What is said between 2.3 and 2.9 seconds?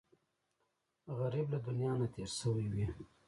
شوی وي